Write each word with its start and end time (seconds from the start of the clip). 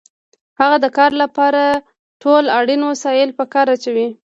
هغه 0.59 0.77
د 0.83 0.85
کار 0.97 1.11
لپاره 1.21 1.61
ټول 2.21 2.43
اړین 2.59 2.81
وسایل 2.91 3.29
په 3.37 3.43
کار 3.53 3.65
اچوي 3.75 4.07